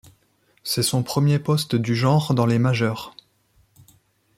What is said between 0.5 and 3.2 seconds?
C'est son premier poste du genre dans les majeures.